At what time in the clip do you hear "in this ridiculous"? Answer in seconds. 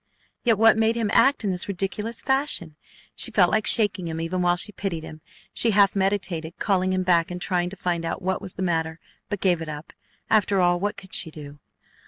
1.43-2.23